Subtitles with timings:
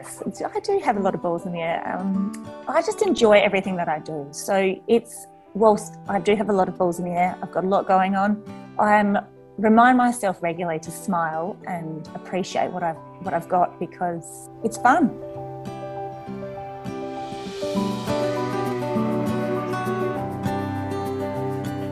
[0.00, 0.22] yes,
[0.54, 1.82] I do have a lot of balls in the air.
[1.86, 2.32] Um,
[2.68, 4.26] I just enjoy everything that I do.
[4.30, 7.64] So it's whilst I do have a lot of balls in the air, I've got
[7.64, 8.42] a lot going on.
[8.78, 9.18] I'm
[9.58, 15.08] remind myself regularly to smile and appreciate what I've what I've got because it's fun.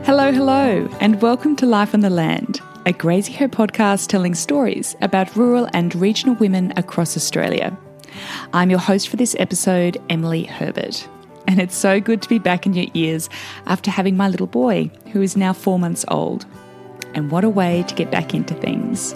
[0.05, 5.35] Hello, hello, and welcome to Life on the Land, a Graziher podcast telling stories about
[5.35, 7.77] rural and regional women across Australia.
[8.53, 11.07] I'm your host for this episode, Emily Herbert,
[11.47, 13.29] and it's so good to be back in your ears
[13.65, 16.45] after having my little boy, who is now four months old.
[17.13, 19.15] And what a way to get back into things.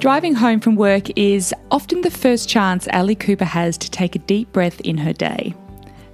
[0.00, 4.18] Driving home from work is often the first chance Ali Cooper has to take a
[4.18, 5.54] deep breath in her day.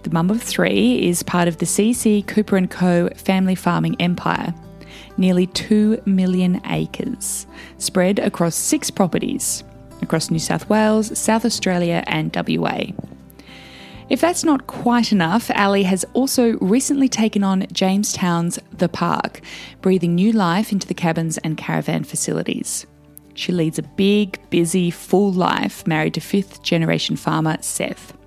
[0.03, 3.09] The mum of three is part of the CC Cooper & Co.
[3.17, 4.55] family farming empire.
[5.19, 9.65] Nearly 2 million acres, spread across six properties
[10.03, 12.87] across New South Wales, South Australia, and WA.
[14.09, 19.43] If that's not quite enough, Ali has also recently taken on Jamestown's The Park,
[19.83, 22.87] breathing new life into the cabins and caravan facilities.
[23.35, 28.18] She leads a big, busy, full life married to fifth generation farmer Seth.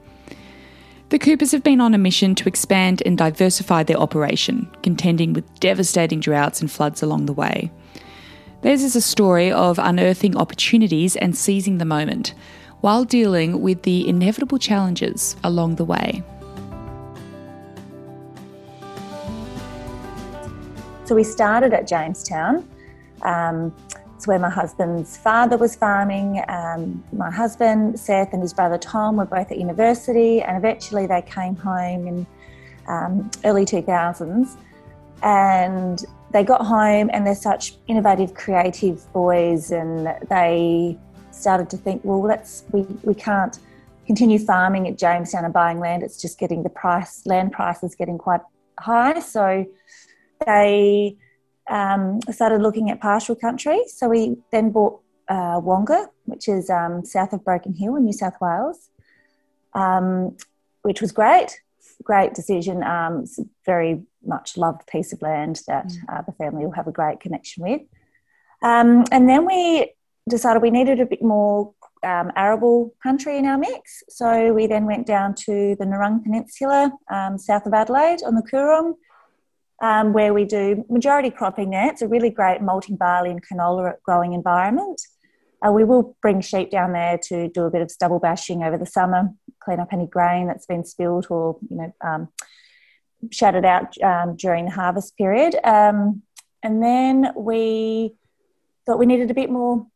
[1.12, 5.60] The Coopers have been on a mission to expand and diversify their operation, contending with
[5.60, 7.70] devastating droughts and floods along the way.
[8.62, 12.34] Theirs is a story of unearthing opportunities and seizing the moment,
[12.80, 16.24] while dealing with the inevitable challenges along the way.
[21.04, 22.66] So we started at Jamestown.
[23.24, 23.76] Um,
[24.28, 26.44] where my husband's father was farming.
[26.48, 31.22] Um, my husband, Seth, and his brother Tom were both at university, and eventually they
[31.22, 32.28] came home in
[32.88, 34.56] um, early 2000s.
[35.24, 40.98] And they got home, and they're such innovative, creative boys, and they
[41.32, 43.60] started to think, well, let's we, we can't
[44.06, 46.04] continue farming at Jamestown and buying land.
[46.04, 48.42] It's just getting the price, land prices getting quite
[48.80, 49.20] high.
[49.20, 49.66] So
[50.46, 51.18] they
[51.70, 53.82] um, started looking at pastoral country.
[53.88, 58.14] So we then bought uh, Wonga, which is um, south of Broken Hill in New
[58.14, 58.90] South Wales,
[59.74, 60.36] um,
[60.82, 61.62] which was great.
[62.04, 62.84] Great decision.
[62.84, 65.98] Um, it's a very much loved piece of land that mm.
[66.10, 67.82] uh, the family will have a great connection with.
[68.62, 69.94] Um, and then we
[70.30, 71.74] decided we needed a bit more
[72.04, 74.04] um, arable country in our mix.
[74.10, 78.42] So we then went down to the Narrung Peninsula, um, south of Adelaide, on the
[78.42, 78.96] Coorong,
[79.82, 81.90] um, where we do majority cropping there.
[81.90, 85.02] It's a really great malting barley and canola growing environment.
[85.66, 88.78] Uh, we will bring sheep down there to do a bit of stubble bashing over
[88.78, 89.30] the summer,
[89.64, 92.30] clean up any grain that's been spilled or you know um,
[93.32, 95.56] shattered out um, during the harvest period.
[95.64, 96.24] Um,
[96.64, 98.16] and then we
[98.86, 99.88] thought we needed a bit more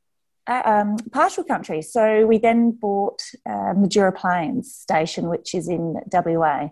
[0.47, 6.00] uh, um, pastoral country, so we then bought uh, Madura Plains Station, which is in
[6.12, 6.69] WA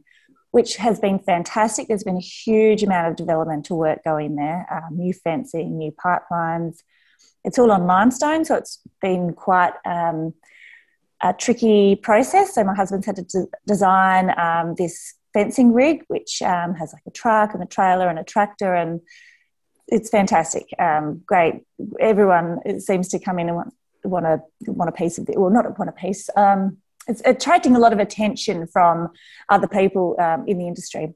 [0.54, 1.88] which has been fantastic.
[1.88, 6.84] There's been a huge amount of developmental work going there, um, new fencing, new pipelines.
[7.44, 10.36] It's all on limestone, so it's been quite um,
[11.24, 12.54] a tricky process.
[12.54, 17.02] So my husband's had to de- design um, this fencing rig, which um, has like
[17.08, 19.02] a truck and a trailer and a tractor, and
[19.88, 20.68] it's fantastic.
[20.78, 21.64] Um, great.
[22.00, 25.40] Everyone seems to come in and want want a want a piece of it.
[25.40, 26.30] Well, not want a piece.
[26.38, 26.78] Um,
[27.08, 29.10] it's attracting a lot of attention from
[29.50, 31.14] other people um, in the industry.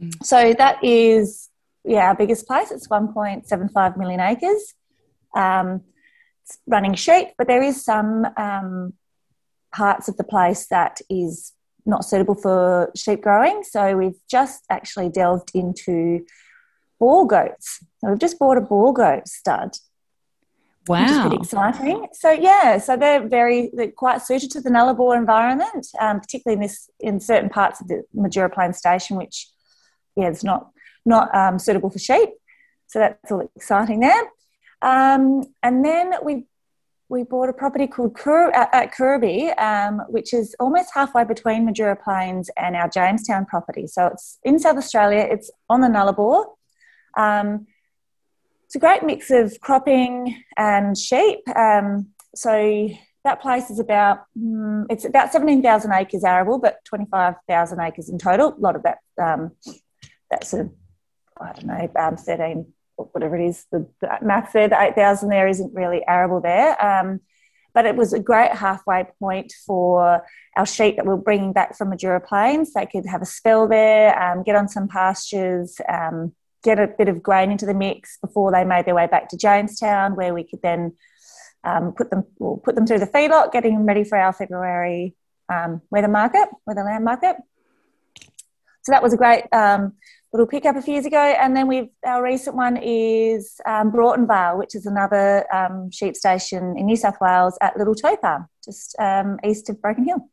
[0.00, 0.24] Mm.
[0.24, 1.48] So that is
[1.84, 2.70] yeah our biggest place.
[2.70, 4.74] It's 1.75 million acres.
[5.34, 5.82] Um,
[6.44, 8.94] it's running sheep, but there is some um,
[9.72, 11.52] parts of the place that is
[11.84, 13.62] not suitable for sheep growing.
[13.64, 16.24] So we've just actually delved into
[17.00, 17.84] Boer goats.
[17.98, 19.76] So we've just bought a Boer goat stud
[20.88, 21.02] Wow.
[21.02, 22.06] Which is pretty exciting.
[22.12, 26.62] So yeah, so they're very they're quite suited to the Nullarbor environment, um, particularly in
[26.62, 29.48] this in certain parts of the Madura Plain Station, which
[30.16, 30.70] yeah, it's not
[31.06, 32.30] not um, suitable for sheep.
[32.88, 34.22] So that's all exciting there.
[34.82, 36.46] Um, and then we
[37.08, 41.94] we bought a property called Kur, at Kirby, um, which is almost halfway between Madura
[41.94, 43.86] Plains and our Jamestown property.
[43.86, 45.28] So it's in South Australia.
[45.30, 46.46] It's on the Nullarbor.
[47.16, 47.66] Um,
[48.72, 51.40] it's a great mix of cropping and sheep.
[51.54, 52.88] Um, so
[53.22, 57.80] that place is about mm, it's about seventeen thousand acres arable, but twenty five thousand
[57.80, 58.54] acres in total.
[58.54, 59.50] A lot of that um,
[60.30, 60.72] that sort of
[61.38, 65.28] I don't know um, thirteen whatever it is the, the math there the eight thousand
[65.28, 66.82] there isn't really arable there.
[66.82, 67.20] Um,
[67.74, 70.22] but it was a great halfway point for
[70.56, 72.72] our sheep that we are bringing back from Madura Plains.
[72.72, 75.78] They could have a spell there, um, get on some pastures,
[76.62, 79.36] get a bit of grain into the mix before they made their way back to
[79.36, 80.94] Jamestown, where we could then
[81.64, 85.14] um, put them we'll put them through the feedlot, getting them ready for our February
[85.48, 87.36] um, wether market, wether land market.
[88.82, 89.92] So that was a great um,
[90.32, 91.18] little pickup a few years ago.
[91.18, 96.16] And then we've our recent one is um, Broughton Vale, which is another um, sheep
[96.16, 100.28] station in New South Wales at Little Topar, just um, east of Broken Hill.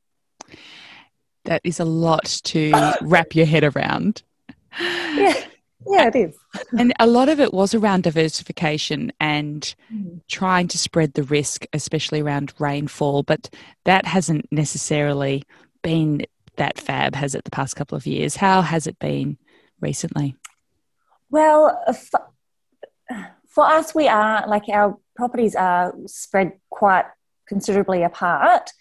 [1.45, 2.71] That is a lot to
[3.01, 4.23] wrap your head around.
[4.79, 5.33] Yeah.
[5.87, 6.35] Yeah, it is.
[6.77, 10.19] and a lot of it was around diversification and mm.
[10.27, 13.23] trying to spread the risk, especially around rainfall.
[13.23, 13.49] But
[13.85, 15.43] that hasn't necessarily
[15.81, 16.25] been
[16.57, 18.35] that fab, has it, the past couple of years?
[18.35, 19.37] How has it been
[19.79, 20.35] recently?
[21.29, 21.81] Well,
[23.47, 27.05] for us, we are like our properties are spread quite
[27.47, 28.71] considerably apart.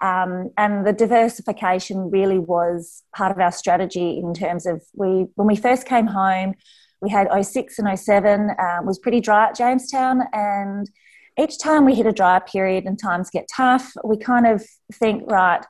[0.00, 5.46] Um, and the diversification really was part of our strategy in terms of we when
[5.46, 6.54] we first came home,
[7.00, 10.90] we had 06 and 07 um, was pretty dry at Jamestown, and
[11.38, 14.64] each time we hit a dry period and times get tough, we kind of
[14.94, 15.64] think right.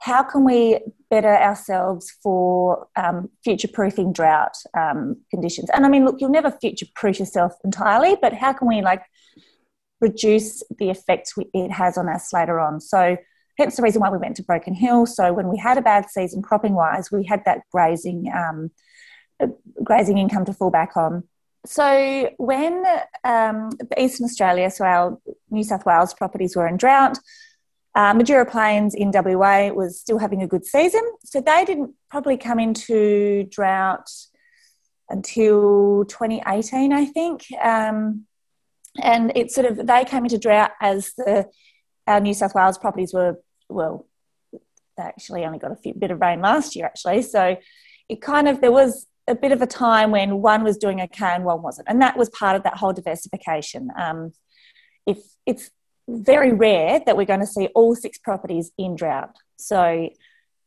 [0.00, 0.80] How can we
[1.10, 5.70] better ourselves for um, future proofing drought um, conditions?
[5.72, 9.02] And I mean, look, you'll never future proof yourself entirely, but how can we like
[10.00, 12.80] reduce the effects it has on us later on?
[12.80, 13.16] So
[13.62, 15.06] hence the reason why we went to Broken Hill.
[15.06, 18.70] So when we had a bad season cropping wise, we had that grazing um,
[19.82, 21.24] grazing income to fall back on.
[21.64, 22.84] So when
[23.22, 25.18] um, Eastern Australia, so our
[25.50, 27.18] New South Wales properties were in drought,
[27.94, 31.02] uh, Madura Plains in WA was still having a good season.
[31.24, 34.10] So they didn't probably come into drought
[35.08, 37.44] until 2018, I think.
[37.62, 38.26] Um,
[39.00, 41.48] and it sort of they came into drought as the
[42.06, 43.38] our New South Wales properties were,
[43.72, 44.06] well,
[44.52, 47.22] they actually only got a few, bit of rain last year, actually.
[47.22, 47.56] So
[48.08, 51.34] it kind of, there was a bit of a time when one was doing okay
[51.34, 51.88] and one wasn't.
[51.88, 53.88] And that was part of that whole diversification.
[53.96, 54.32] Um,
[55.06, 55.70] if it's
[56.08, 59.36] very rare that we're going to see all six properties in drought.
[59.56, 60.10] So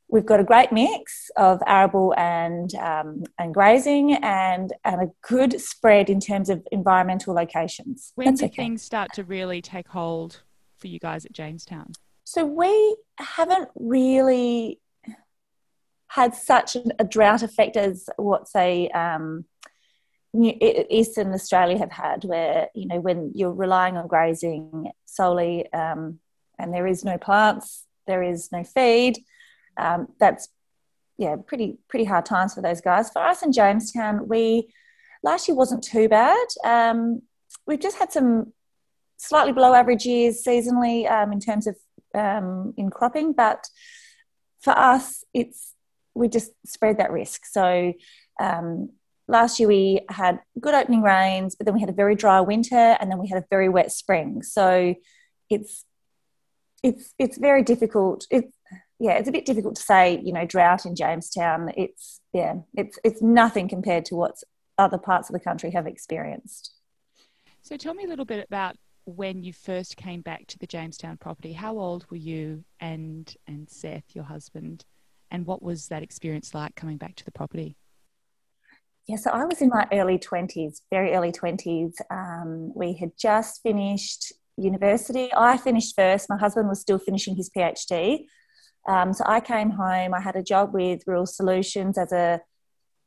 [0.08, 5.60] we've got a great mix of arable and um, and grazing and and a good
[5.60, 8.12] spread in terms of environmental locations.
[8.16, 8.64] When That's did okay.
[8.64, 10.42] things start to really take hold
[10.78, 11.94] for you guys at Jamestown?
[12.36, 14.82] So we haven't really
[16.10, 19.46] had such a drought effect as what say um,
[20.34, 26.20] Eastern Australia have had, where you know when you're relying on grazing solely, um,
[26.60, 29.24] and there is no plants, there is no feed.
[29.78, 30.50] Um, that's
[31.18, 33.12] yeah, pretty pretty hard times for those guys.
[33.12, 34.74] For us in Jamestown, we
[35.24, 36.48] last year wasn't too bad.
[36.66, 37.22] Um,
[37.66, 38.52] we've just had some
[39.16, 41.78] slightly below average years seasonally um, in terms of
[42.16, 43.68] um, in cropping, but
[44.62, 45.74] for us, it's
[46.14, 47.46] we just spread that risk.
[47.46, 47.94] So
[48.40, 48.90] um,
[49.28, 52.98] last year we had good opening rains, but then we had a very dry winter,
[53.00, 54.42] and then we had a very wet spring.
[54.42, 54.96] So
[55.50, 55.86] it's
[56.84, 58.26] it's it's very difficult.
[58.32, 58.54] It's
[59.00, 60.22] yeah, it's a bit difficult to say.
[60.24, 61.72] You know, drought in Jamestown.
[61.76, 64.36] It's yeah, it's it's nothing compared to what
[64.78, 66.72] other parts of the country have experienced.
[67.62, 68.76] So tell me a little bit about
[69.06, 73.70] when you first came back to the Jamestown property, how old were you and and
[73.70, 74.86] Seth, your husband,
[75.32, 77.78] and what was that experience like coming back to the property?
[79.08, 81.96] Yeah, so I was in my early twenties, very early twenties.
[82.10, 85.30] Um, we had just finished university.
[85.36, 86.30] I finished first.
[86.30, 88.26] My husband was still finishing his PhD.
[88.88, 90.14] Um, so I came home.
[90.14, 92.42] I had a job with Rural Solutions as a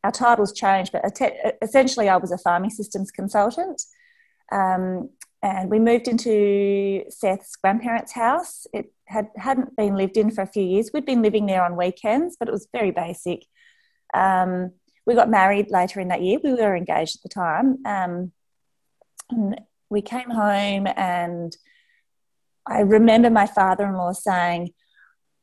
[0.04, 1.02] our titles changed, but
[1.60, 3.82] essentially I was a farming systems consultant.
[4.52, 5.10] Um,
[5.42, 8.66] and we moved into Seth's grandparents' house.
[8.72, 10.90] It had hadn't been lived in for a few years.
[10.92, 13.44] We'd been living there on weekends, but it was very basic.
[14.14, 14.72] Um,
[15.06, 16.38] we got married later in that year.
[16.42, 17.78] We were engaged at the time.
[17.86, 18.32] Um,
[19.88, 21.56] we came home, and
[22.66, 24.72] I remember my father-in-law saying,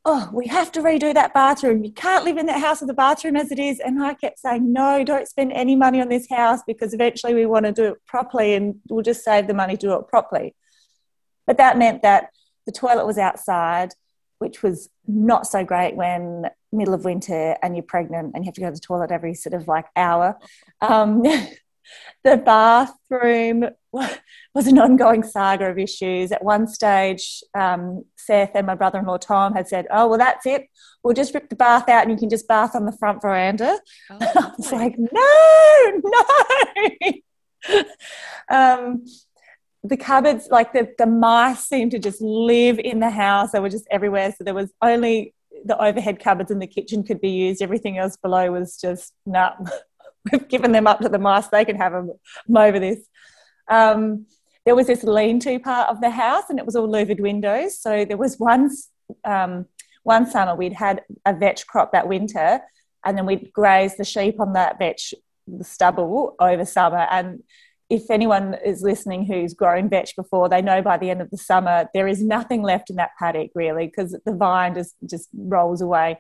[0.08, 1.84] oh, we have to redo that bathroom.
[1.84, 3.80] You can't live in that house with the bathroom as it is.
[3.80, 7.48] And I kept saying, no, don't spend any money on this house because eventually we
[7.48, 10.56] want to do it properly and we'll just save the money to do it properly.
[11.48, 12.30] But that meant that
[12.68, 13.94] the toilet was outside,
[14.38, 18.56] which was not so great when middle of winter and you're pregnant and you have
[18.56, 20.38] to go to the toilet every sort of like hour.
[20.82, 21.24] Um,
[22.24, 26.32] the bathroom was an ongoing saga of issues.
[26.32, 30.18] At one stage, um, Seth and my brother in law Tom had said, Oh, well,
[30.18, 30.68] that's it.
[31.04, 33.80] We'll just rip the bath out and you can just bath on the front veranda.
[34.10, 36.02] Oh, I was like, No,
[37.70, 37.84] no.
[38.50, 39.06] um,
[39.84, 43.52] the cupboards, like the, the mice seemed to just live in the house.
[43.52, 44.34] They were just everywhere.
[44.38, 47.62] So there was only the overhead cupboards in the kitchen could be used.
[47.62, 49.52] Everything else below was just, nah,
[50.32, 51.48] we've given them up to the mice.
[51.48, 52.12] They can have them,
[52.48, 53.00] them over this.
[53.70, 54.26] Um,
[54.66, 57.80] there was this lean-to part of the house, and it was all louvered windows.
[57.80, 58.70] So there was one
[59.24, 59.66] um,
[60.04, 62.60] one summer we'd had a vetch crop that winter,
[63.06, 65.14] and then we'd graze the sheep on that vetch
[65.48, 67.44] the stubble over summer and
[67.90, 71.38] if anyone is listening who's grown vetch before, they know by the end of the
[71.38, 75.82] summer there is nothing left in that paddock really because the vine just just rolls
[75.82, 76.20] away.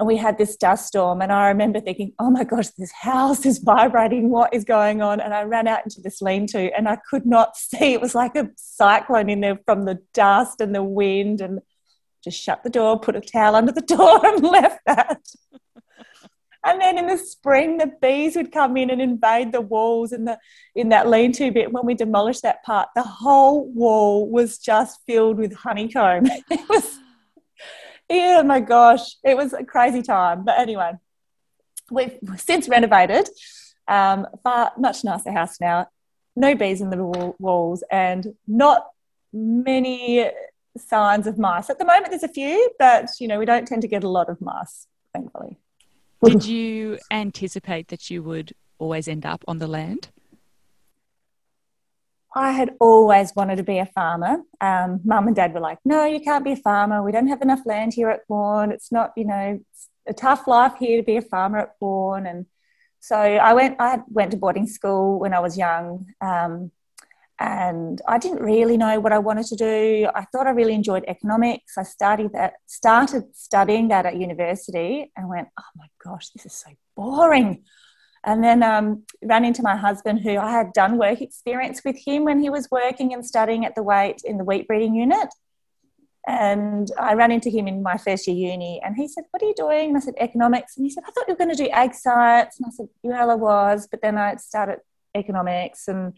[0.00, 3.44] And we had this dust storm, and I remember thinking, "Oh my gosh, this house
[3.44, 4.30] is vibrating.
[4.30, 7.54] What is going on?" And I ran out into this lean-to, and I could not
[7.58, 7.92] see.
[7.92, 11.60] It was like a cyclone in there from the dust and the wind, and
[12.24, 15.20] just shut the door, put a towel under the door, and left that.
[16.64, 20.24] And then in the spring, the bees would come in and invade the walls in
[20.24, 20.38] the
[20.74, 21.72] in that lean-to bit.
[21.72, 26.26] When we demolished that part, the whole wall was just filled with honeycomb.
[26.50, 26.99] It was,
[28.10, 30.44] oh my gosh, it was a crazy time.
[30.44, 30.92] But anyway,
[31.90, 33.28] we've since renovated,
[33.88, 35.88] um, far much nicer house now.
[36.36, 38.86] No bees in the walls, and not
[39.32, 40.30] many
[40.76, 41.70] signs of mice.
[41.70, 44.08] At the moment, there's a few, but you know we don't tend to get a
[44.08, 45.58] lot of mice, thankfully.
[46.22, 50.08] Did you anticipate that you would always end up on the land?
[52.34, 54.42] I had always wanted to be a farmer.
[54.60, 57.02] Um, Mum and Dad were like, "No, you can't be a farmer.
[57.02, 58.70] We don't have enough land here at Bourne.
[58.70, 59.60] It's not, you know,
[60.06, 62.46] a tough life here to be a farmer at Bourne." And
[63.00, 63.76] so I went.
[63.80, 66.70] I went to boarding school when I was young, um,
[67.40, 70.08] and I didn't really know what I wanted to do.
[70.14, 71.76] I thought I really enjoyed economics.
[71.78, 71.84] I
[72.34, 77.64] that, started studying that at university, and went, "Oh my gosh, this is so boring."
[78.24, 82.24] And then um, ran into my husband, who I had done work experience with him
[82.24, 85.28] when he was working and studying at the weight in the wheat breeding unit.
[86.26, 89.46] And I ran into him in my first year uni, and he said, "What are
[89.46, 91.64] you doing?" And I said, "Economics." And he said, "I thought you were going to
[91.64, 94.80] do ag science." And I said, "Well, I was, but then I started
[95.14, 96.12] economics and."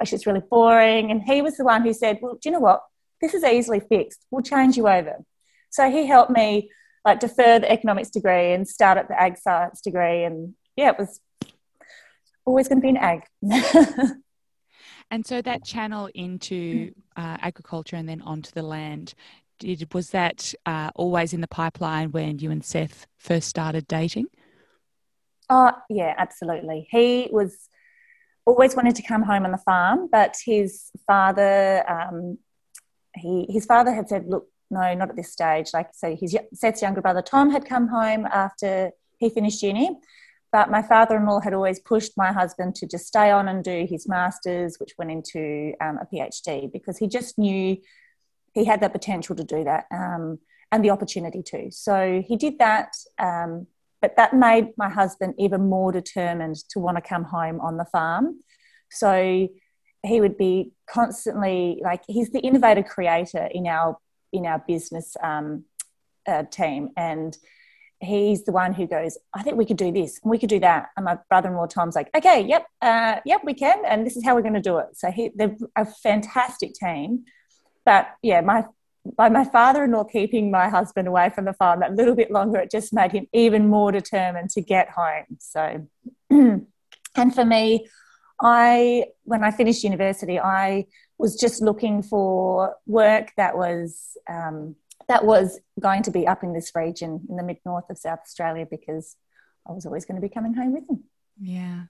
[0.00, 1.10] actually it's really boring.
[1.10, 2.82] And he was the one who said, well, do you know what?
[3.20, 4.24] This is easily fixed.
[4.30, 5.24] We'll change you over.
[5.68, 6.70] So he helped me
[7.04, 10.24] like defer the economics degree and start at the ag science degree.
[10.24, 11.20] And yeah, it was
[12.44, 13.22] always going to be an egg.
[15.10, 19.14] and so that channel into uh, agriculture and then onto the land,
[19.58, 24.26] did, was that uh, always in the pipeline when you and Seth first started dating?
[25.48, 26.88] Oh, yeah, absolutely.
[26.90, 27.68] He was
[28.46, 32.38] always wanted to come home on the farm, but his father, um,
[33.16, 36.82] he his father had said, "Look, no, not at this stage." Like, so his Seth's
[36.82, 39.98] younger brother Tom had come home after he finished uni,
[40.52, 44.08] but my father-in-law had always pushed my husband to just stay on and do his
[44.08, 47.76] masters, which went into um, a PhD, because he just knew
[48.52, 50.38] he had the potential to do that um,
[50.72, 51.70] and the opportunity to.
[51.70, 52.94] So he did that.
[53.18, 53.66] Um,
[54.02, 57.84] but that made my husband even more determined to want to come home on the
[57.84, 58.40] farm.
[58.90, 59.48] So
[60.02, 63.98] he would be constantly like he's the innovator creator in our
[64.32, 65.64] in our business um,
[66.26, 67.36] uh, team, and
[68.00, 70.60] he's the one who goes, I think we could do this and we could do
[70.60, 70.88] that.
[70.96, 74.34] And my brother-in-law Tom's like, okay, yep, uh, yep, we can, and this is how
[74.34, 74.86] we're going to do it.
[74.94, 77.24] So he, they're a fantastic team.
[77.84, 78.64] But yeah, my
[79.16, 82.70] by my father-in-law keeping my husband away from the farm that little bit longer, it
[82.70, 85.38] just made him even more determined to get home.
[85.38, 85.86] So,
[86.30, 87.88] and for me,
[88.40, 90.86] I when I finished university, I
[91.18, 94.76] was just looking for work that was um,
[95.10, 98.20] that was going to be up in this region in the mid north of South
[98.20, 99.16] Australia because
[99.68, 101.02] I was always going to be coming home with him.
[101.36, 101.84] Yeah,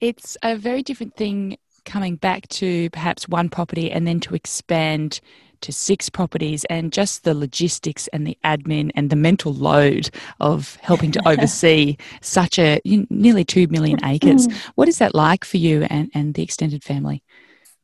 [0.00, 5.20] it's a very different thing coming back to perhaps one property and then to expand
[5.60, 10.76] to six properties and just the logistics and the admin and the mental load of
[10.82, 14.48] helping to oversee such a nearly 2 million acres.
[14.74, 17.22] what is that like for you and, and the extended family?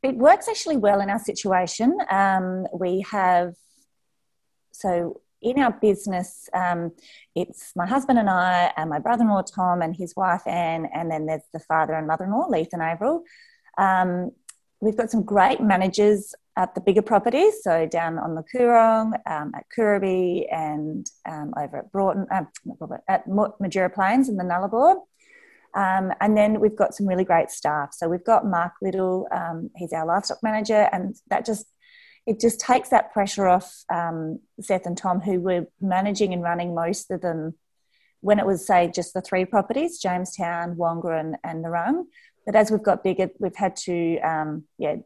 [0.02, 1.96] It works actually well in our situation.
[2.10, 3.54] Um, we have,
[4.72, 6.92] so in our business, um,
[7.34, 10.88] it's my husband and I, and my brother in law Tom, and his wife Anne,
[10.94, 13.24] and then there's the father and mother in law, Leith and Avril.
[13.76, 14.30] Um,
[14.80, 19.52] we've got some great managers at the bigger properties, so down on the Coorong, um,
[19.54, 22.44] at Kuraby, and um, over at Broughton, uh,
[23.08, 24.96] at Madura Plains in the Nullarbor.
[25.74, 27.94] Um, and then we've got some really great staff.
[27.94, 29.26] So we've got Mark Little,
[29.76, 31.66] he's our livestock manager, and that just
[32.26, 36.74] it just takes that pressure off um, Seth and Tom, who were managing and running
[36.74, 37.54] most of them
[38.20, 42.04] when it was say just the three properties, Jamestown, Wonga, and, and Narrung.
[42.46, 44.96] But as we've got bigger, we've had to um, yeah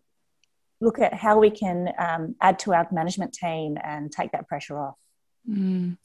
[0.81, 4.79] look at how we can um, add to our management team and take that pressure
[4.79, 4.97] off.
[5.49, 5.97] Mm.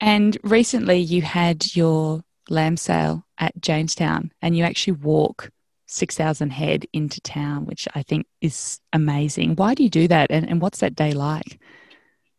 [0.00, 5.50] And recently, you had your lamb sale at Jamestown, and you actually walk
[5.92, 9.56] 6,000 head into town, which I think is amazing.
[9.56, 10.30] Why do you do that?
[10.30, 11.60] And, and what's that day like?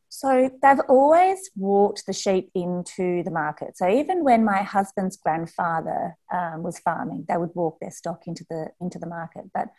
[0.10, 3.77] So they've always walked the sheep into the market.
[3.77, 8.45] So even when my husband's grandfather um, was farming, they would walk their stock into
[8.48, 9.45] the into the market.
[9.53, 9.69] But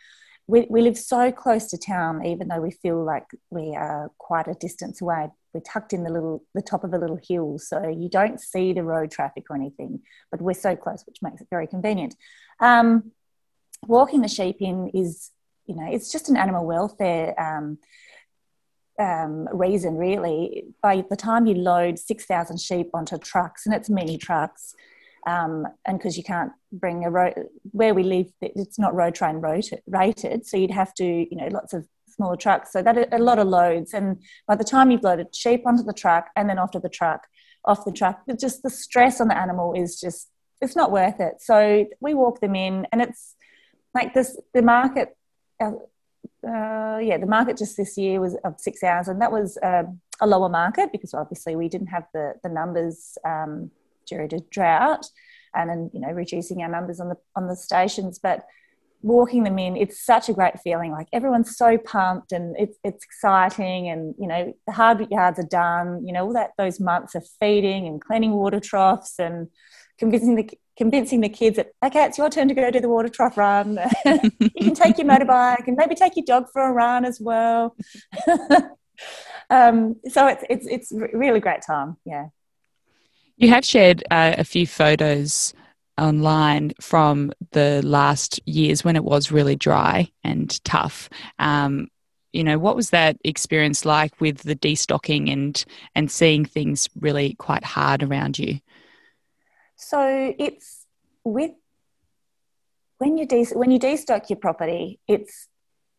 [0.46, 4.48] we, we live so close to town, even though we feel like we are quite
[4.48, 5.28] a distance away.
[5.52, 8.72] We're tucked in the little the top of a little hill, so you don't see
[8.72, 10.00] the road traffic or anything.
[10.32, 12.16] But we're so close, which makes it very convenient.
[12.58, 13.12] Um,
[13.86, 15.30] walking the sheep in is,
[15.66, 17.34] you know, it's just an animal welfare.
[17.40, 17.78] Um,
[18.98, 20.66] um, reason, really.
[20.82, 24.74] By the time you load 6,000 sheep onto trucks, and it's many trucks,
[25.26, 27.34] um, and because you can't bring a road,
[27.72, 29.42] where we live, it's not road train
[29.86, 32.72] rated, so you'd have to, you know, lots of smaller trucks.
[32.72, 33.94] So that a lot of loads.
[33.94, 36.88] And by the time you've loaded sheep onto the truck and then off to the
[36.88, 37.26] truck,
[37.64, 40.28] off the truck, just the stress on the animal is just,
[40.60, 41.40] it's not worth it.
[41.40, 43.34] So we walk them in, and it's
[43.94, 45.16] like this, the market,
[45.60, 45.72] uh,
[46.46, 49.18] uh, yeah, the market just this year was of 6,000.
[49.18, 49.84] That was uh,
[50.20, 53.70] a lower market because obviously we didn't have the, the numbers um,
[54.06, 55.06] due drought
[55.54, 58.18] and then, you know, reducing our numbers on the, on the stations.
[58.18, 58.44] But
[59.02, 60.90] walking them in, it's such a great feeling.
[60.90, 65.46] Like everyone's so pumped and it's, it's exciting and, you know, the hard yards are
[65.46, 69.48] done, you know, all that, those months of feeding and cleaning water troughs and
[69.98, 73.08] convincing the convincing the kids that okay it's your turn to go do the water
[73.08, 73.78] trough run.
[74.04, 77.76] You can take your motorbike and maybe take your dog for a run as well.
[79.50, 82.28] Um, so it's it's it's really great time yeah.
[83.36, 85.52] You have shared uh, a few photos
[85.98, 91.10] online from the last years when it was really dry and tough.
[91.40, 91.88] Um,
[92.34, 97.34] you know what was that experience like with the destocking and and seeing things really
[97.34, 98.58] quite hard around you
[99.76, 100.86] so it's
[101.24, 101.52] with
[102.98, 105.48] when you de- when you destock your property, it's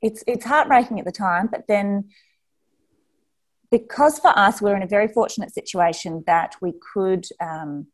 [0.01, 2.09] it's it's heartbreaking at the time, but then
[3.72, 7.88] because for us we're in a very fortunate situation that we could um,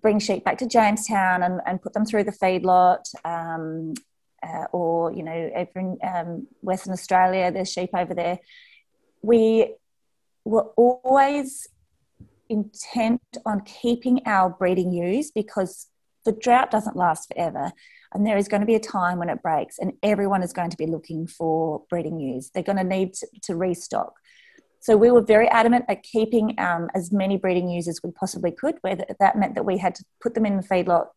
[0.00, 3.04] bring sheep back to Jamestown and, and put them through the feedlot.
[3.24, 3.94] Um,
[4.42, 8.38] uh, or you know, over in um, Western Australia, there's sheep over there.
[9.22, 9.74] We
[10.44, 11.68] were always
[12.48, 15.88] intent on keeping our breeding ewes because
[16.24, 17.72] the drought doesn't last forever
[18.12, 20.70] and there is going to be a time when it breaks and everyone is going
[20.70, 22.50] to be looking for breeding ewes.
[22.52, 24.14] They're going to need to, to restock.
[24.80, 28.52] So we were very adamant at keeping um, as many breeding ewes as we possibly
[28.52, 31.08] could where that meant that we had to put them in the feedlot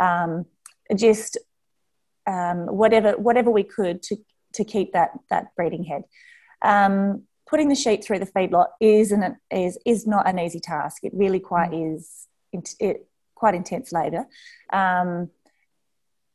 [0.00, 0.46] um,
[0.96, 1.38] just
[2.26, 4.16] um, whatever whatever we could to
[4.54, 6.02] to keep that that breeding head.
[6.62, 11.04] Um, putting the sheep through the feedlot is an, is is not an easy task.
[11.04, 11.96] It really quite mm.
[11.96, 12.26] is
[12.80, 14.26] it, quite intense labour.
[14.72, 15.30] Um,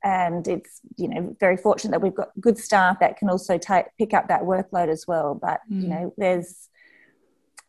[0.04, 3.88] and it's you know very fortunate that we've got good staff that can also take
[3.98, 5.34] pick up that workload as well.
[5.34, 5.82] But mm.
[5.82, 6.70] you know there's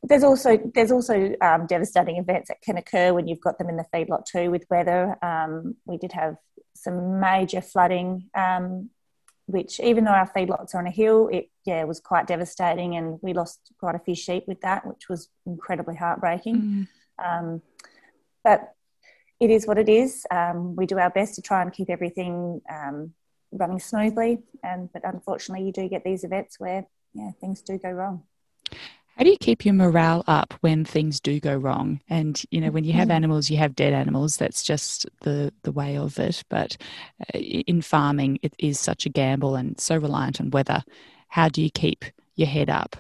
[0.03, 3.79] there's also there's also um, devastating events that can occur when you've got them in
[3.79, 5.17] the feedlot too with weather.
[5.25, 6.37] Um, we did have
[6.77, 8.91] some major flooding um,
[9.49, 13.19] which even though our feedlots are on a hill, it yeah was quite devastating, and
[13.23, 16.57] we lost quite a few sheep with that, which was incredibly heartbreaking.
[16.57, 16.89] Mm.
[17.25, 17.63] Um,
[18.45, 18.75] but
[19.41, 20.27] it is what it is.
[20.31, 23.15] Um, we do our best to try and keep everything um,
[23.51, 27.91] running smoothly, and but unfortunately, you do get these events where yeah things do go
[27.91, 28.25] wrong.
[29.19, 32.01] How do you keep your morale up when things do go wrong?
[32.09, 33.15] And you know, when you have mm.
[33.15, 34.37] animals, you have dead animals.
[34.37, 36.45] That's just the the way of it.
[36.49, 36.77] But
[37.35, 40.85] uh, in farming, it is such a gamble and so reliant on weather.
[41.27, 42.05] How do you keep
[42.37, 42.95] your head up?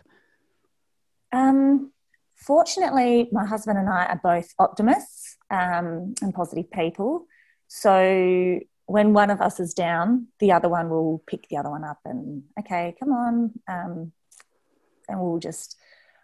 [1.31, 1.93] Um,
[2.35, 7.27] fortunately, my husband and I are both optimists um, and positive people.
[7.69, 11.85] So when one of us is down, the other one will pick the other one
[11.85, 14.11] up and okay, come on, um,
[15.09, 15.77] and we'll just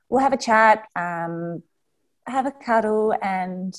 [0.08, 1.62] we'll have a chat, um,
[2.26, 3.74] have a cuddle, and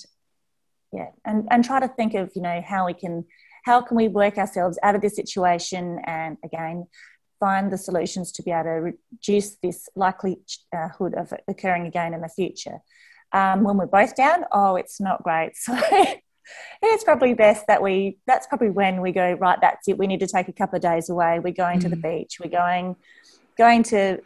[0.91, 3.25] yeah, and and try to think of you know how we can
[3.65, 6.87] how can we work ourselves out of this situation, and again
[7.39, 12.29] find the solutions to be able to reduce this likelihood of occurring again in the
[12.29, 12.79] future.
[13.33, 15.53] Um, when we're both down, oh, it's not great.
[15.67, 15.77] So
[16.83, 19.97] it's probably best that we, that's probably when we go, right, that's it.
[19.97, 21.39] We need to take a couple of days away.
[21.39, 21.83] We're going mm.
[21.83, 22.19] to the mm.
[22.19, 22.37] beach.
[22.39, 22.95] We're going,
[23.57, 24.19] going to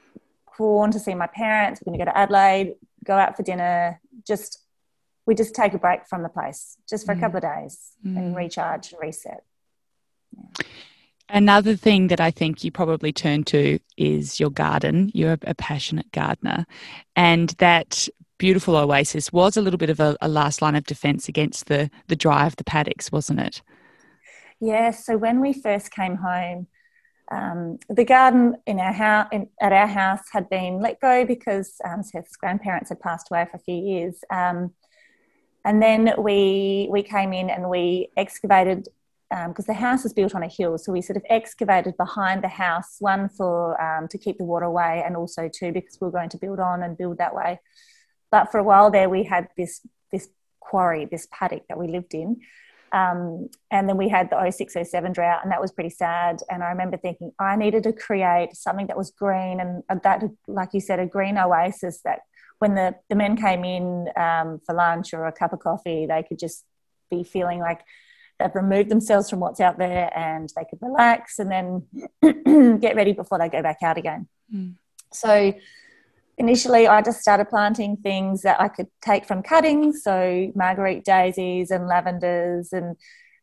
[0.59, 1.81] To see my parents.
[1.81, 4.01] We're going to go to Adelaide, go out for dinner.
[4.27, 4.61] Just
[5.25, 7.17] we just take a break from the place just for mm.
[7.17, 8.17] a couple of days mm.
[8.17, 9.43] and recharge and reset.
[10.35, 10.65] Yeah.
[11.29, 15.11] Another thing that I think you probably turn to is your garden.
[15.13, 16.65] You're a passionate gardener,
[17.15, 21.29] and that beautiful oasis was a little bit of a, a last line of defence
[21.29, 23.61] against the the dry of the paddocks, wasn't it?
[24.59, 26.67] Yeah, so when we first came home,
[27.31, 31.75] um, the garden in our house in, at our house had been let go because
[31.85, 34.23] um, Seth's grandparents had passed away for a few years.
[34.31, 34.73] Um,
[35.65, 38.87] and then we we came in and we excavated
[39.29, 42.43] because um, the house is built on a hill, so we sort of excavated behind
[42.43, 46.05] the house, one for um, to keep the water away, and also two because we
[46.05, 47.59] were going to build on and build that way.
[48.31, 52.15] But for a while there, we had this this quarry, this paddock that we lived
[52.15, 52.41] in,
[52.91, 56.41] um, and then we had the 0607 drought, and that was pretty sad.
[56.49, 60.69] And I remember thinking I needed to create something that was green and that, like
[60.73, 62.19] you said, a green oasis that
[62.59, 66.23] when the, the men came in um, for lunch or a cup of coffee, they
[66.23, 66.65] could just
[67.09, 67.81] be feeling like
[68.39, 73.13] they've removed themselves from what's out there and they could relax and then get ready
[73.13, 74.27] before they go back out again.
[74.53, 74.75] Mm.
[75.11, 75.53] So
[76.39, 81.69] initially I just started planting things that I could take from cuttings, so marguerite daisies
[81.69, 82.95] and lavenders and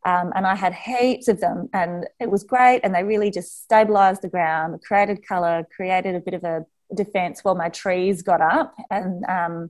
[0.05, 3.63] um, and I had heaps of them and it was great and they really just
[3.63, 8.41] stabilized the ground, created color, created a bit of a defense while my trees got
[8.41, 9.69] up and um,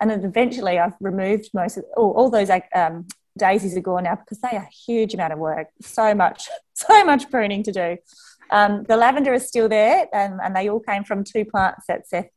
[0.00, 3.06] and then eventually I've removed most of all, all those um,
[3.36, 7.04] daisies are gone now because they are a huge amount of work, so much, so
[7.04, 7.96] much pruning to do.
[8.50, 12.06] Um, the lavender is still there, and, and, they all came from two plants that
[12.06, 12.28] Seth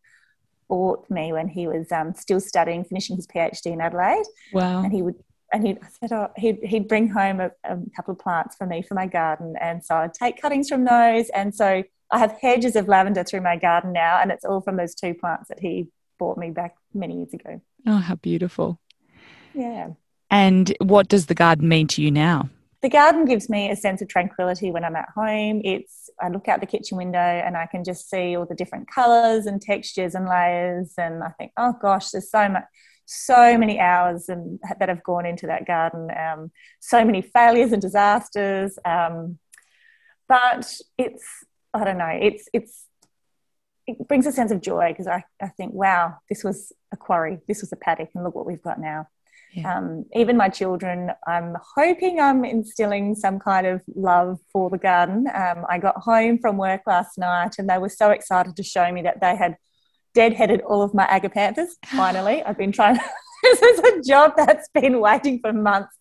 [0.67, 4.25] bought me when he was um, still studying, finishing his PhD in Adelaide.
[4.53, 4.83] Wow!
[4.83, 5.15] And he would,
[5.53, 8.81] and he'd said, oh, he'd, he'd bring home a, a couple of plants for me
[8.81, 12.75] for my garden, and so I'd take cuttings from those, and so I have hedges
[12.75, 15.87] of lavender through my garden now, and it's all from those two plants that he
[16.19, 17.61] bought me back many years ago.
[17.87, 18.79] Oh, how beautiful!
[19.53, 19.91] Yeah.
[20.31, 22.49] And what does the garden mean to you now?
[22.85, 25.59] The garden gives me a sense of tranquility when I'm at home.
[25.63, 28.87] It's I look out the kitchen window and I can just see all the different
[28.87, 32.65] colours and textures and layers, and I think, oh gosh, there's so much,
[33.05, 36.11] so many hours and that have gone into that garden.
[36.15, 39.39] Um, so many failures and disasters, um,
[40.29, 41.25] but it's
[41.73, 42.15] I don't know.
[42.21, 42.85] It's it's
[43.87, 47.39] it brings a sense of joy because I, I think, wow, this was a quarry,
[47.47, 49.07] this was a paddock, and look what we've got now.
[49.53, 49.77] Yeah.
[49.77, 55.27] Um, even my children, I'm hoping I'm instilling some kind of love for the garden.
[55.33, 58.91] Um, I got home from work last night and they were so excited to show
[58.91, 59.55] me that they had
[60.15, 61.69] deadheaded all of my agapanthus.
[61.85, 62.97] Finally, I've been trying.
[63.43, 65.95] this is a job that's been waiting for months.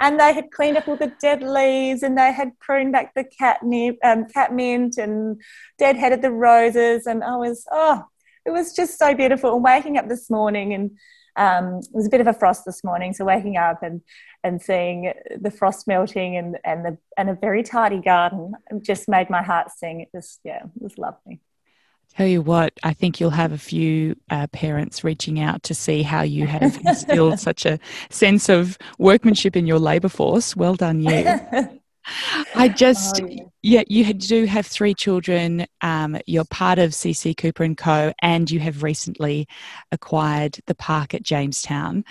[0.00, 3.24] And they had cleaned up all the dead leaves, and they had pruned back the
[3.24, 5.40] catnip, um, catmint, and
[5.80, 7.06] deadheaded the roses.
[7.06, 8.02] And I was, oh,
[8.44, 9.54] it was just so beautiful.
[9.54, 10.90] And waking up this morning and
[11.36, 14.02] um, it was a bit of a frost this morning, so waking up and
[14.44, 19.30] and seeing the frost melting and and the and a very tidy garden just made
[19.30, 20.00] my heart sing.
[20.00, 21.40] It was yeah, it was lovely.
[22.14, 26.02] Tell you what, I think you'll have a few uh, parents reaching out to see
[26.02, 27.78] how you have instilled such a
[28.10, 30.54] sense of workmanship in your labour force.
[30.54, 31.40] Well done, you.
[32.54, 33.44] I just, oh, yeah.
[33.62, 33.82] yeah.
[33.88, 35.66] you do have three children.
[35.80, 39.46] Um, you're part of CC Cooper and Co, and you have recently
[39.90, 42.04] acquired the park at Jamestown.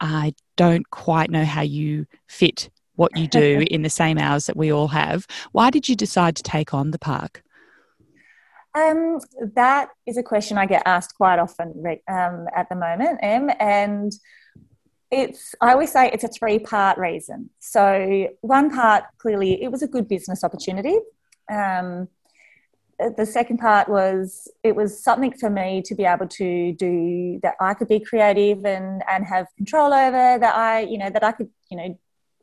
[0.00, 4.56] I don't quite know how you fit what you do in the same hours that
[4.56, 5.26] we all have.
[5.52, 7.42] Why did you decide to take on the park?
[8.76, 9.20] Um,
[9.54, 11.74] that is a question I get asked quite often
[12.08, 14.12] um, at the moment, Em, and
[15.10, 17.50] it's i always say it's a three part reason.
[17.60, 20.98] So one part clearly it was a good business opportunity.
[21.50, 22.08] Um,
[23.16, 27.54] the second part was it was something for me to be able to do that
[27.60, 31.32] i could be creative and and have control over that i you know that i
[31.32, 31.98] could you know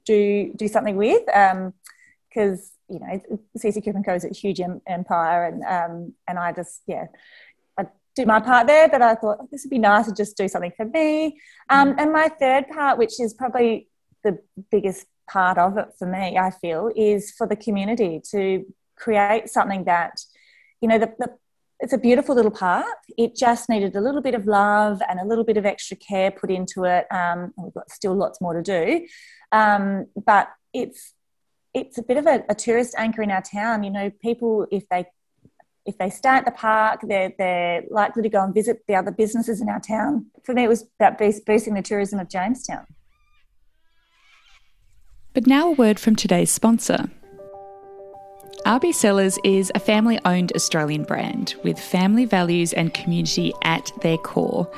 [0.06, 1.24] do do something with.
[1.26, 3.21] Because um, you know
[3.58, 7.06] cc and co is a huge empire and um, and i just yeah
[8.15, 10.47] do my part there, but I thought oh, this would be nice to just do
[10.47, 11.39] something for me.
[11.69, 12.02] Um, mm.
[12.02, 13.88] and my third part, which is probably
[14.24, 18.65] the biggest part of it for me, I feel, is for the community to
[18.97, 20.21] create something that,
[20.82, 21.30] you know, the, the
[21.82, 22.86] it's a beautiful little park.
[23.17, 26.30] It just needed a little bit of love and a little bit of extra care
[26.30, 27.12] put into it.
[27.12, 29.08] Um, we've got still lots more to do,
[29.52, 31.13] um, but it's
[31.74, 33.84] it's a bit of a, a, tourist anchor in our town.
[33.84, 35.06] You know, people if they
[35.86, 39.12] if they stay at the park, they're, they're likely to go and visit the other
[39.12, 40.28] businesses in our town.
[40.44, 42.86] For me, it was about boosting the tourism of Jamestown.
[45.34, 47.10] But now a word from today's sponsor.
[48.65, 54.17] RB Sellers is a family owned Australian brand with family values and community at their
[54.17, 54.72] core.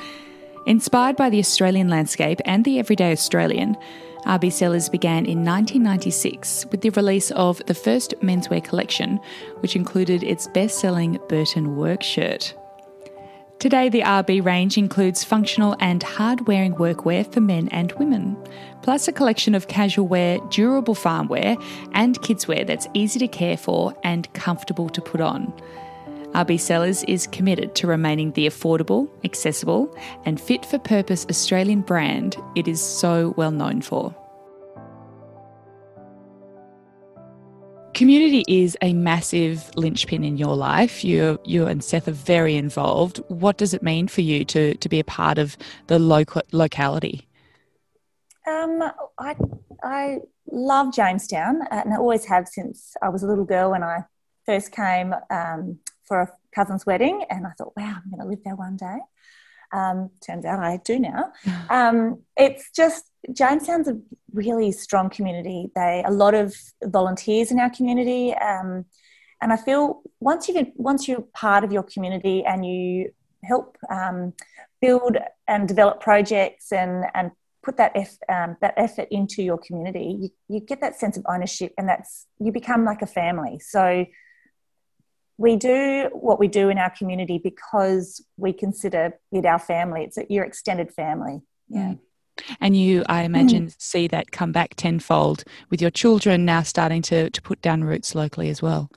[0.66, 3.76] Inspired by the Australian landscape and the everyday Australian,
[4.24, 9.20] RB Sellers began in 1996 with the release of the first menswear collection,
[9.60, 12.54] which included its best selling Burton work shirt.
[13.58, 18.36] Today, the RB range includes functional and hard wearing workwear for men and women,
[18.82, 21.56] plus a collection of casual wear, durable farm wear,
[21.92, 25.52] and kids wear that's easy to care for and comfortable to put on.
[26.34, 32.36] RB Sellers is committed to remaining the affordable, accessible, and fit for purpose Australian brand
[32.56, 34.12] it is so well known for.
[37.94, 41.04] Community is a massive linchpin in your life.
[41.04, 43.18] You, you and Seth are very involved.
[43.28, 47.28] What does it mean for you to, to be a part of the local locality?
[48.48, 48.82] Um,
[49.20, 49.36] I,
[49.84, 50.18] I
[50.50, 54.00] love Jamestown and I always have since I was a little girl when I
[54.44, 57.24] first came um, for a cousin's wedding.
[57.30, 58.98] And I thought, wow, I'm going to live there one day.
[59.72, 61.32] Um, turns out I do now.
[61.70, 63.98] Um, it's just Jamestown's a
[64.32, 65.70] really strong community.
[65.74, 68.84] They a lot of volunteers in our community, um,
[69.40, 73.12] and I feel once you once you're part of your community and you
[73.42, 74.34] help um,
[74.80, 75.16] build
[75.48, 77.30] and develop projects and and
[77.62, 81.24] put that eff, um, that effort into your community, you, you get that sense of
[81.28, 83.58] ownership, and that's you become like a family.
[83.58, 84.04] So
[85.36, 90.04] we do what we do in our community because we consider it our family.
[90.04, 91.42] It's your extended family.
[91.68, 91.94] Yeah.
[91.94, 91.98] Mm.
[92.60, 93.76] And you, I imagine, mm.
[93.78, 98.14] see that come back tenfold with your children now starting to, to put down roots
[98.14, 98.90] locally as well.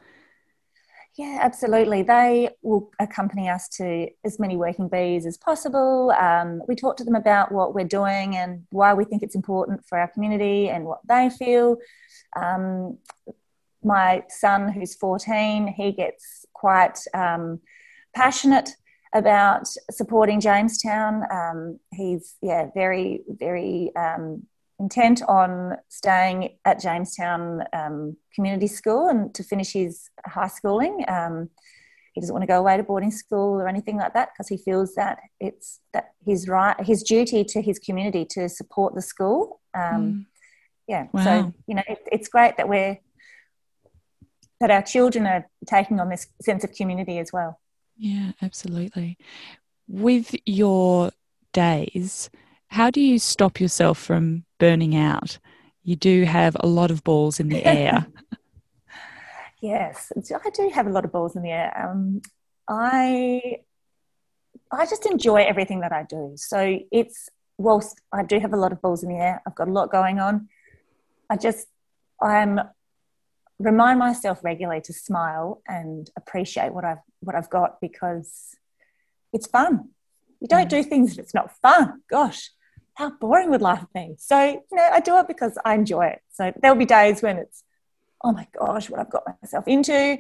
[1.18, 2.04] Yeah, absolutely.
[2.04, 6.12] They will accompany us to as many working bees as possible.
[6.12, 9.84] Um, we talk to them about what we're doing and why we think it's important
[9.88, 11.78] for our community and what they feel.
[12.36, 13.00] Um,
[13.84, 17.60] my son, who's 14, he gets quite um,
[18.16, 18.72] passionate
[19.14, 21.24] about supporting Jamestown.
[21.32, 24.46] Um, he's yeah very very um,
[24.80, 31.06] intent on staying at Jamestown um, Community School and to finish his high schooling.
[31.08, 31.50] Um,
[32.14, 34.58] he doesn't want to go away to boarding school or anything like that because he
[34.58, 39.62] feels that it's that his right his duty to his community to support the school.
[39.76, 40.26] Mm.
[40.88, 41.24] Yeah, wow.
[41.24, 42.98] so you know it, it's great that we're
[44.60, 47.60] that our children are taking on this sense of community as well.
[47.96, 49.18] Yeah, absolutely.
[49.88, 51.12] With your
[51.54, 52.30] days,
[52.68, 55.40] how do you stop yourself from burning out?
[55.84, 58.08] You do have a lot of balls in the air.
[59.62, 61.90] yes, I do have a lot of balls in the air.
[61.90, 62.22] Um,
[62.68, 63.60] I
[64.72, 66.34] I just enjoy everything that I do.
[66.36, 69.70] So it's whilst I do have a lot of balls in the air, I've got
[69.70, 70.50] a lot going on.
[71.30, 71.68] I just
[72.22, 72.60] I'm
[73.60, 78.56] remind myself regularly to smile and appreciate what I've what I've got because
[79.34, 79.90] it's fun.
[80.40, 80.70] You don't mm.
[80.70, 82.02] do things if it's not fun.
[82.10, 82.52] Gosh,
[82.98, 84.16] how boring would life be?
[84.18, 86.22] So, you know, I do it because I enjoy it.
[86.32, 87.64] So there'll be days when it's,
[88.24, 90.18] oh my gosh, what I've got myself into.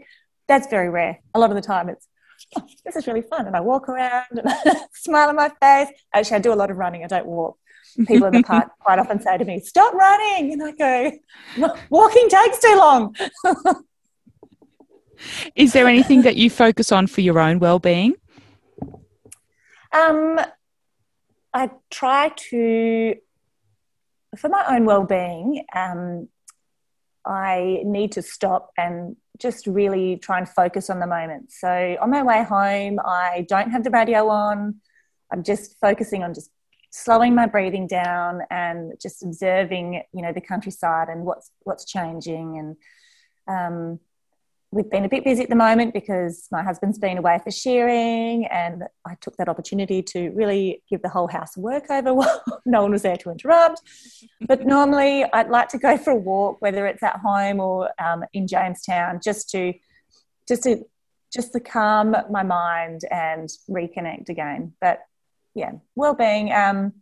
[0.47, 1.19] That's very rare.
[1.33, 2.07] A lot of the time it's,
[2.55, 3.47] oh, this is really fun.
[3.47, 4.47] And I walk around and
[4.93, 5.89] smile on my face.
[6.13, 7.03] Actually, I do a lot of running.
[7.03, 7.57] I don't walk
[8.07, 10.53] people in the park quite often say to me, Stop running.
[10.53, 11.11] And I go,
[11.89, 13.15] Walking takes too long.
[15.55, 18.13] Is there anything that you focus on for your own well-being?
[19.91, 20.39] Um,
[21.53, 23.15] I try to,
[24.37, 26.27] for my own well-being, um,
[27.25, 31.51] I need to stop and just really try and focus on the moment.
[31.51, 34.75] So on my way home, I don't have the radio on.
[35.31, 36.49] I'm just focusing on just
[36.97, 42.57] slowing my breathing down and just observing, you know, the countryside and what's what's changing.
[42.57, 42.75] And
[43.47, 43.99] um,
[44.71, 48.45] we've been a bit busy at the moment because my husband's been away for shearing,
[48.47, 52.81] and I took that opportunity to really give the whole house a workover while no
[52.81, 53.81] one was there to interrupt.
[54.47, 58.25] But normally, I'd like to go for a walk, whether it's at home or um,
[58.33, 59.73] in Jamestown, just to
[60.47, 60.83] just to
[61.31, 64.73] just to calm my mind and reconnect again.
[64.81, 65.01] But
[65.57, 66.53] yeah, well-being.
[66.53, 66.93] Um,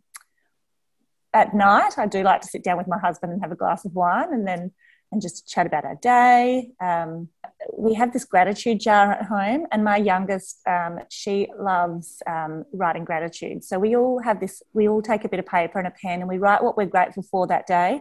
[1.34, 3.84] at night, I do like to sit down with my husband and have a glass
[3.84, 4.72] of wine, and then
[5.12, 6.72] and just chat about our day.
[6.80, 7.28] Um,
[7.76, 13.04] we have this gratitude jar at home, and my youngest, um, she loves um, writing
[13.04, 13.62] gratitude.
[13.62, 14.62] So we all have this.
[14.72, 16.86] We all take a bit of paper and a pen, and we write what we're
[16.86, 18.00] grateful for that day.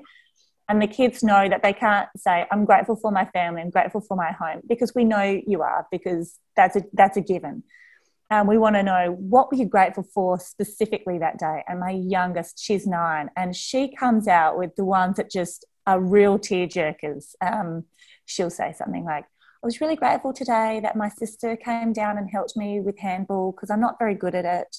[0.69, 3.61] And the kids know that they can't say, "I'm grateful for my family.
[3.61, 7.21] I'm grateful for my home," because we know you are, because that's a that's a
[7.21, 7.63] given
[8.29, 11.63] and we want to know what were you grateful for specifically that day?
[11.67, 15.99] And my youngest she's nine and she comes out with the ones that just are
[15.99, 17.35] real tear jerkers.
[17.41, 17.85] Um,
[18.25, 22.29] she'll say something like i was really grateful today that my sister came down and
[22.29, 24.77] helped me with handball because i'm not very good at it.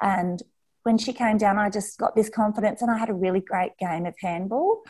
[0.00, 0.42] And
[0.82, 3.76] when she came down i just got this confidence and i had a really great
[3.78, 4.82] game of handball.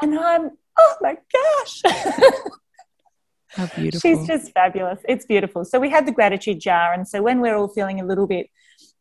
[0.00, 1.82] And i'm oh my gosh
[3.54, 4.00] How beautiful.
[4.00, 5.00] She's just fabulous.
[5.08, 5.64] It's beautiful.
[5.64, 6.92] So we had the gratitude jar.
[6.92, 8.48] And so when we're all feeling a little bit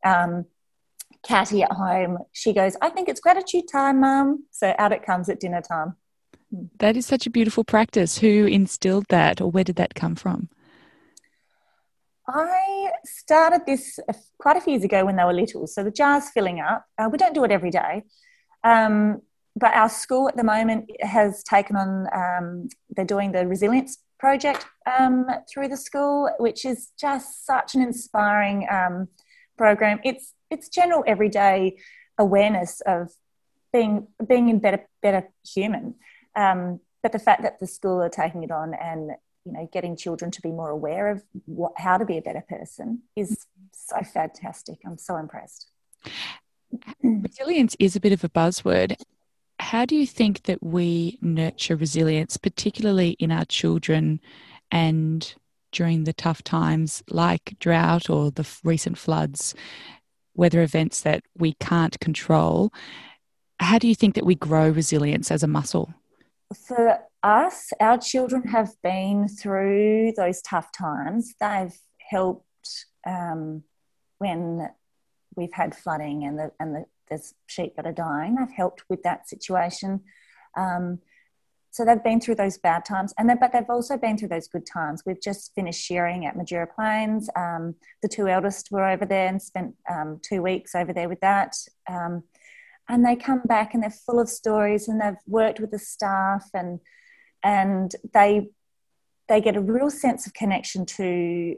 [0.06, 0.46] um,
[1.24, 4.46] catty at home, she goes, I think it's gratitude time, mum.
[4.52, 5.96] So out it comes at dinner time.
[6.80, 8.18] That is such a beautiful practice.
[8.18, 10.50] Who instilled that or where did that come from?
[12.28, 14.00] I started this
[14.38, 15.66] quite a few years ago when they were little.
[15.68, 16.86] So the jar's filling up.
[16.98, 18.04] Uh, we don't do it every day.
[18.64, 19.22] Um,
[19.56, 24.68] but our school at the moment has taken on, um, they're doing the resilience project
[25.00, 29.08] um, through the school, which is just such an inspiring um,
[29.58, 30.00] program.
[30.06, 31.78] It's, it's general everyday
[32.20, 33.10] awareness of
[33.74, 35.96] being, being in better, better human.
[36.36, 39.12] Um, but the fact that the school are taking it on and
[39.44, 42.44] you know getting children to be more aware of what, how to be a better
[42.48, 45.66] person is so fantastic i'm so impressed
[47.02, 48.96] resilience is a bit of a buzzword
[49.62, 54.19] how do you think that we nurture resilience particularly in our children
[54.71, 55.36] and
[55.71, 59.56] during the tough times like drought or the recent floods
[60.34, 62.74] weather events that we can't control
[63.60, 65.93] how do you think that we grow resilience as a muscle
[66.54, 71.34] for us, our children have been through those tough times.
[71.39, 72.45] They've helped
[73.08, 73.63] um,
[74.17, 74.69] when
[75.36, 78.36] we've had flooding and the, and the, there's sheep that are dying.
[78.36, 80.02] They've helped with that situation.
[80.58, 81.00] Um,
[81.69, 84.47] so they've been through those bad times, and then, but they've also been through those
[84.47, 85.04] good times.
[85.06, 87.30] We've just finished shearing at Madura Plains.
[87.36, 91.21] Um, the two eldest were over there and spent um, two weeks over there with
[91.21, 91.56] that.
[91.89, 92.24] Um,
[92.89, 96.50] and they come back and they're full of stories, and they've worked with the staff
[96.54, 96.80] and
[97.43, 98.50] and they
[99.30, 101.56] they get a real sense of connection to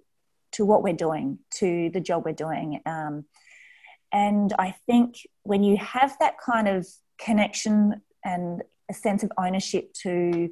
[0.52, 2.82] to what we're doing, to the job we're doing.
[2.86, 3.26] Um,
[4.14, 6.88] and I think when you have that kind of
[7.20, 10.50] connection and a sense of ownership to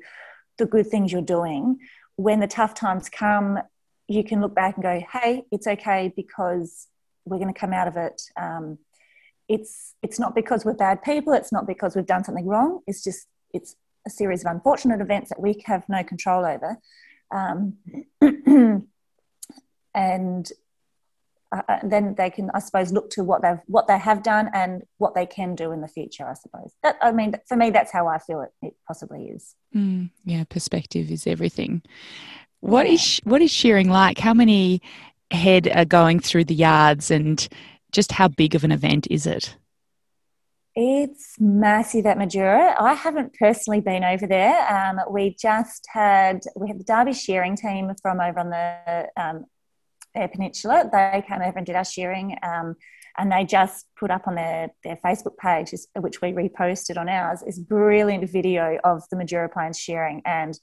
[0.58, 1.78] the good things you're doing,
[2.16, 3.60] when the tough times come,
[4.08, 6.88] you can look back and go, hey, it's okay because
[7.24, 8.22] we're going to come out of it.
[8.36, 8.80] Um,
[9.48, 11.34] it's it's not because we're bad people.
[11.34, 12.82] It's not because we've done something wrong.
[12.88, 13.76] It's just it's
[14.08, 16.78] a series of unfortunate events that we have no control over.
[17.32, 17.78] Um,
[19.94, 20.52] and
[21.52, 24.50] uh, uh, then they can, I suppose, look to what they've what they have done
[24.54, 26.28] and what they can do in the future.
[26.28, 26.74] I suppose.
[26.84, 28.52] That, I mean, for me, that's how I feel it.
[28.62, 29.56] It possibly is.
[29.76, 31.82] Mm, yeah, perspective is everything.
[32.62, 32.94] What yeah.
[32.94, 34.18] is what is shearing like?
[34.18, 34.82] How many
[35.32, 37.48] head are going through the yards, and
[37.92, 39.56] just how big of an event is it?
[40.74, 42.76] It's massive at Madura.
[42.80, 44.56] I haven't personally been over there.
[44.72, 49.46] Um, we just had we had the Derby shearing team from over on the um,
[50.16, 50.90] Eyre Peninsula.
[50.92, 52.76] They came over and did our shearing, um,
[53.18, 57.44] and they just put up on their their Facebook page, which we reposted on ours,
[57.46, 60.60] is brilliant video of the Madura Plains shearing and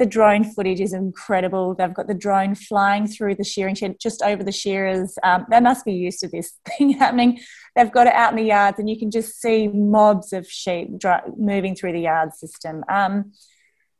[0.00, 1.74] the drone footage is incredible.
[1.74, 5.18] They've got the drone flying through the shearing shed just over the shearers.
[5.22, 7.38] Um, they must be used to this thing happening.
[7.76, 10.88] They've got it out in the yards, and you can just see mobs of sheep
[11.36, 12.82] moving through the yard system.
[12.88, 13.32] Um,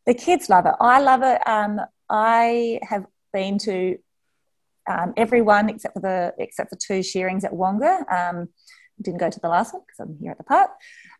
[0.06, 0.72] the kids love it.
[0.80, 1.46] I love it.
[1.46, 3.98] Um, I have been to
[4.90, 8.04] um, everyone except for the except for two shearings at Wonga.
[8.10, 8.48] Um,
[9.02, 10.70] didn't go to the last one because I'm here at the park.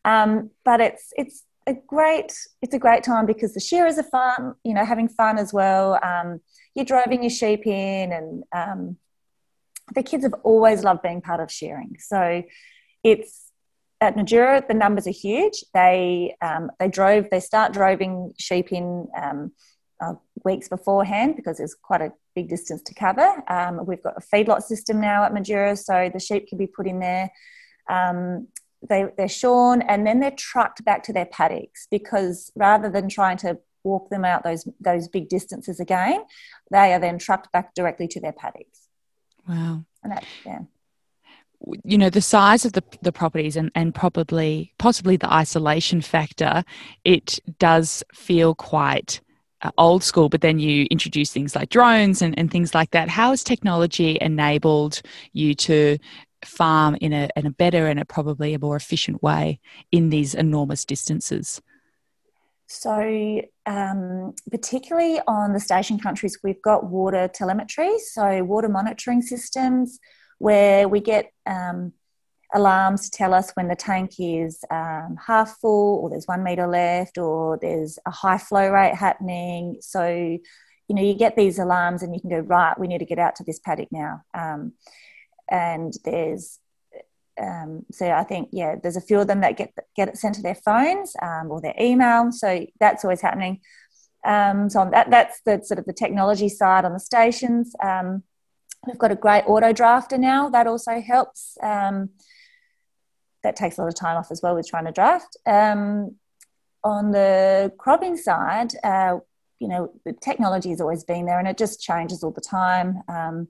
[0.05, 4.55] Um, but it's it's a great it's a great time because the shearers are fun
[4.65, 6.41] you know having fun as well um,
[6.75, 8.97] you're driving your sheep in and um,
[9.95, 12.43] the kids have always loved being part of shearing so
[13.05, 13.51] it's
[14.01, 15.63] at Madura, the numbers are huge.
[15.75, 19.53] They um, they drove they start driving sheep in um,
[20.01, 23.43] uh, weeks beforehand because there's quite a big distance to cover.
[23.49, 26.87] Um, we've got a feedlot system now at Madura, so the sheep can be put
[26.87, 27.31] in there.
[27.89, 28.49] Um,
[28.89, 33.37] they, they're shorn and then they're trucked back to their paddocks because rather than trying
[33.39, 36.23] to walk them out those those big distances again,
[36.71, 38.89] they are then trucked back directly to their paddocks.
[39.49, 39.85] Wow.
[40.03, 40.61] And that, yeah.
[41.85, 46.65] You know, the size of the, the properties and, and probably possibly the isolation factor,
[47.05, 49.21] it does feel quite
[49.79, 53.09] old school, but then you introduce things like drones and, and things like that.
[53.09, 55.99] How has technology enabled you to
[56.45, 59.61] farm in a, in a better and a probably a more efficient way
[59.93, 61.61] in these enormous distances?
[62.67, 69.99] So, um, particularly on the station countries, we've got water telemetry, so water monitoring systems
[70.39, 71.93] where we get um,
[72.55, 76.67] alarms to tell us when the tank is um, half full, or there's one metre
[76.67, 79.77] left, or there's a high flow rate happening.
[79.81, 83.05] So, you know, you get these alarms and you can go, right, we need to
[83.05, 84.23] get out to this paddock now.
[84.35, 84.73] Um,
[85.49, 86.59] and there's
[87.41, 90.35] um, so I think yeah, there's a few of them that get get it sent
[90.35, 92.33] to their phones um, or their email.
[92.33, 93.61] So that's always happening.
[94.25, 97.75] Um, so that, that's the sort of the technology side on the stations.
[97.83, 98.23] Um,
[98.87, 100.51] we've got a great auto drafter now.
[100.51, 101.57] That also helps.
[103.43, 105.37] That takes a lot of time off as well with trying to draft.
[105.47, 106.17] Um,
[106.83, 109.19] on the cropping side, uh,
[109.59, 113.03] you know, the technology has always been there and it just changes all the time.
[113.09, 113.49] Um,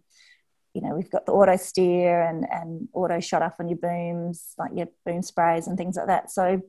[0.74, 4.54] you know, we've got the auto steer and, and auto shut off on your booms,
[4.58, 6.30] like your boom sprays and things like that.
[6.30, 6.62] So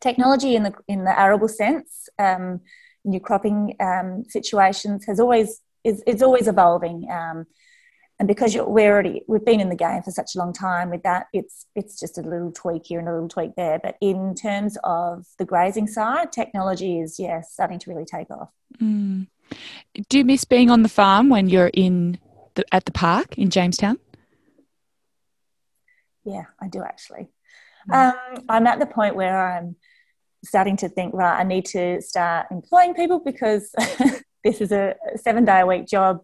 [0.00, 2.60] technology in the in the arable sense, um,
[3.04, 7.08] your cropping um, situations has always is it's always evolving.
[7.10, 7.46] Um,
[8.18, 11.02] and because we're already we've been in the game for such a long time with
[11.02, 13.80] that it's it's just a little tweak here and a little tweak there.
[13.82, 18.50] But in terms of the grazing side technology is yeah starting to really take off.
[18.80, 19.26] Mm.
[20.08, 22.18] do you miss being on the farm when you're in
[22.54, 23.98] the, at the park in jamestown?
[26.24, 27.28] Yeah i do actually.
[27.90, 28.14] Mm.
[28.14, 29.76] um, i'm at the point where i'm
[30.42, 33.70] starting to think right i need to start employing people because
[34.44, 36.22] this is a seven day a week job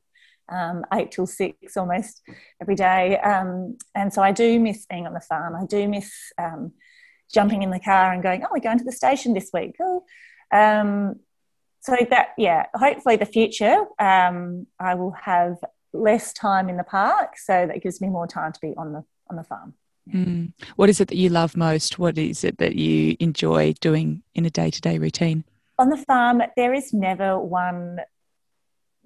[0.51, 2.23] um, eight till six almost
[2.61, 3.19] every day.
[3.19, 5.55] Um, and so I do miss being on the farm.
[5.55, 6.73] I do miss um,
[7.33, 9.77] jumping in the car and going, oh, we're going to the station this week.
[9.81, 10.05] Oh.
[11.81, 15.57] so that, yeah, hopefully the future, um, I will have
[15.93, 17.39] less time in the park.
[17.39, 19.75] So that gives me more time to be on the, on the farm.
[20.13, 20.53] Mm.
[20.77, 21.99] What is it that you love most?
[21.99, 25.45] What is it that you enjoy doing in a day to day routine?
[25.79, 28.01] On the farm, there is never one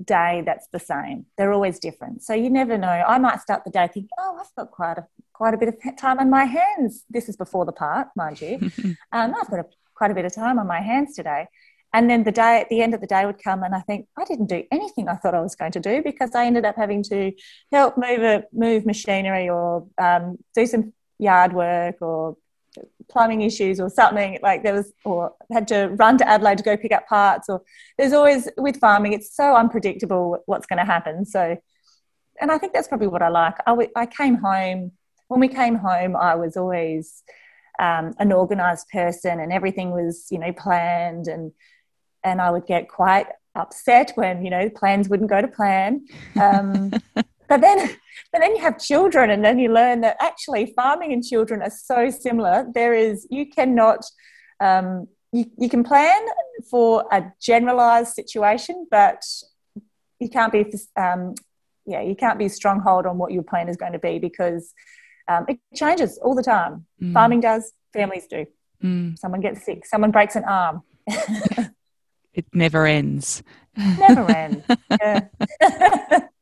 [0.03, 1.27] day that's the same.
[1.37, 2.23] They're always different.
[2.23, 2.89] So you never know.
[2.89, 5.97] I might start the day thinking, oh, I've got quite a quite a bit of
[5.99, 7.05] time on my hands.
[7.11, 8.59] This is before the part, mind you.
[9.13, 11.47] um, I've got a, quite a bit of time on my hands today.
[11.93, 14.09] And then the day at the end of the day would come, and I think
[14.19, 16.75] I didn't do anything I thought I was going to do because I ended up
[16.75, 17.33] having to
[17.71, 22.37] help move a, move machinery or um, do some yard work or
[23.09, 26.77] plumbing issues or something like there was or had to run to adelaide to go
[26.77, 27.63] pick up parts or
[27.99, 31.57] there's always with farming it's so unpredictable what's going to happen so
[32.41, 33.55] and i think that's probably what i like.
[33.67, 34.93] I, w- I came home
[35.29, 37.23] when we came home i was always
[37.81, 41.53] um, an organized person and everything was you know planned and
[42.23, 46.07] and i would get quite upset when you know plans wouldn't go to plan.
[46.41, 46.91] Um,
[47.49, 47.97] but then
[48.33, 51.71] but then you have children and then you learn that actually farming and children are
[51.71, 52.67] so similar.
[52.75, 54.05] There is you cannot
[54.61, 56.21] um, you, you can plan
[56.71, 59.23] for a generalized situation but
[60.21, 60.65] you can't be
[60.97, 61.35] um,
[61.87, 64.73] yeah you can't be stronghold on what your plan is going to be because
[65.29, 66.87] um, it changes all the time.
[67.03, 67.13] Mm.
[67.13, 68.47] farming does families do.
[68.83, 69.19] Mm.
[69.19, 70.83] someone gets sick someone breaks an arm.
[72.35, 73.45] It never ends.
[73.77, 74.67] Never ends.
[75.01, 76.21] Yeah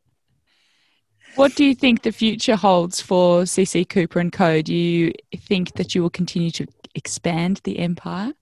[1.34, 4.60] What do you think the future holds for CC Cooper and Co?
[4.60, 8.34] Do you think that you will continue to expand the empire?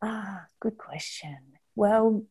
[0.00, 1.36] Ah, good question.
[1.74, 2.24] Well,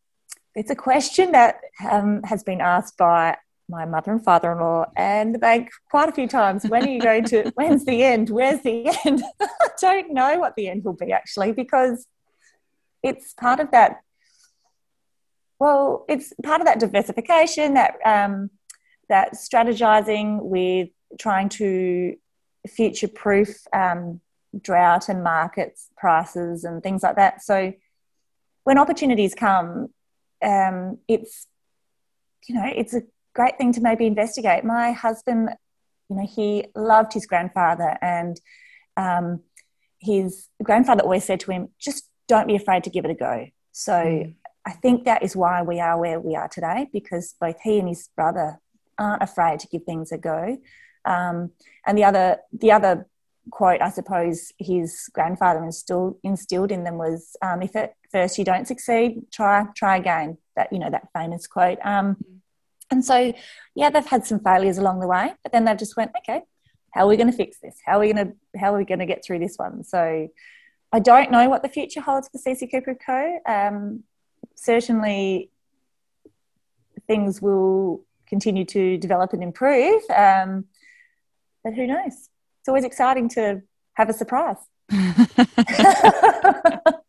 [0.55, 1.59] it's a question that
[1.89, 3.35] um, has been asked by
[3.67, 6.65] my mother and father-in-law and the bank quite a few times.
[6.65, 7.51] When are you going to?
[7.55, 8.29] when's the end?
[8.29, 9.21] Where's the end?
[9.41, 12.07] I don't know what the end will be actually because
[13.03, 13.99] it's part of that.
[15.59, 17.95] Well, it's part of that diversification that.
[18.05, 18.49] Um,
[19.09, 20.89] that strategizing with
[21.19, 22.15] trying to
[22.67, 24.21] future proof um,
[24.59, 27.43] drought and markets prices and things like that.
[27.43, 27.73] So
[28.63, 29.89] when opportunities come,
[30.43, 31.47] um, it's
[32.47, 33.01] you know it's a
[33.33, 34.63] great thing to maybe investigate.
[34.63, 35.49] My husband,
[36.09, 38.39] you know, he loved his grandfather, and
[38.95, 39.41] um,
[39.99, 43.47] his grandfather always said to him, "Just don't be afraid to give it a go."
[43.71, 43.93] So.
[43.93, 44.35] Mm.
[44.65, 47.87] I think that is why we are where we are today because both he and
[47.87, 48.59] his brother
[48.99, 50.57] aren't afraid to give things a go.
[51.05, 51.51] Um,
[51.85, 53.07] and the other, the other
[53.49, 58.45] quote, I suppose, his grandfather instilled, instilled in them was, um, "If at first you
[58.45, 61.79] don't succeed, try try again." That you know that famous quote.
[61.83, 62.17] Um,
[62.91, 63.33] and so,
[63.75, 66.41] yeah, they've had some failures along the way, but then they've just went, "Okay,
[66.91, 67.77] how are we going to fix this?
[67.85, 70.27] How are we going to how are we going to get through this one?" So,
[70.91, 73.39] I don't know what the future holds for CC Cooper Co.
[73.45, 74.03] Um,
[74.55, 75.51] certainly,
[77.07, 80.01] things will continue to develop and improve.
[80.09, 80.65] Um,
[81.63, 82.29] but who knows?
[82.59, 83.61] It's always exciting to
[83.93, 84.57] have a surprise.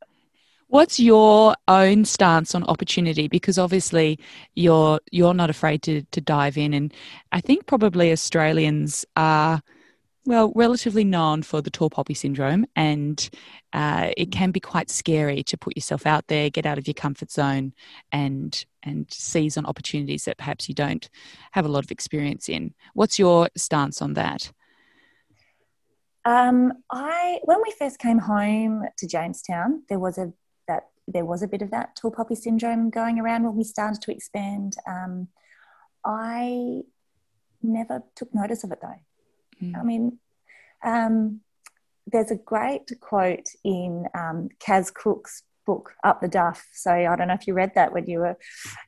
[0.71, 3.27] What's your own stance on opportunity?
[3.27, 4.21] Because obviously
[4.55, 6.95] you're you're not afraid to to dive in, and
[7.33, 9.63] I think probably Australians are
[10.27, 13.31] well, relatively known for the tall poppy syndrome, and
[13.73, 16.95] uh, it can be quite scary to put yourself out there, get out of your
[16.95, 17.73] comfort zone,
[18.13, 21.09] and and seize on opportunities that perhaps you don't
[21.53, 22.75] have a lot of experience in.
[22.95, 24.53] What's your stance on that?
[26.25, 30.33] Um, I when we first came home to Jamestown, there was a
[30.69, 34.03] that there was a bit of that tall poppy syndrome going around when we started
[34.03, 34.77] to expand.
[34.87, 35.29] Um,
[36.05, 36.83] I
[37.63, 39.01] never took notice of it though.
[39.63, 39.79] Mm.
[39.79, 40.19] I mean,
[40.83, 41.41] um,
[42.07, 46.67] there's a great quote in um, Kaz Cooke's book, Up the Duff.
[46.73, 48.37] So I don't know if you read that when you were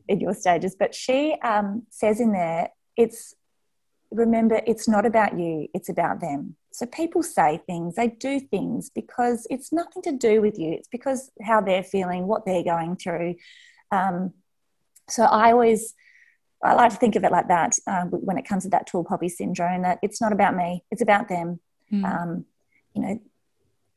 [0.09, 3.35] in your stages, but she um, says in there, it's
[4.11, 6.57] remember, it's not about you, it's about them.
[6.73, 10.73] So people say things, they do things because it's nothing to do with you.
[10.73, 13.37] It's because how they're feeling, what they're going through.
[13.91, 14.33] Um,
[15.09, 15.95] so I always,
[16.63, 19.05] I like to think of it like that um, when it comes to that tall
[19.05, 19.83] poppy syndrome.
[19.83, 21.61] That it's not about me; it's about them.
[21.93, 22.05] Mm.
[22.05, 22.45] Um,
[22.95, 23.21] you know,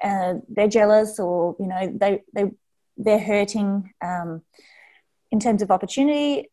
[0.04, 2.52] uh, they're jealous, or you know, they they
[2.98, 3.94] they're hurting.
[4.04, 4.42] Um,
[5.32, 6.50] in terms of opportunity,